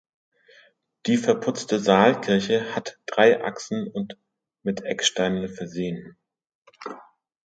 [1.05, 4.17] Die verputzte Saalkirche hat drei Achsen und
[4.63, 6.17] mit Ecksteinen versehen.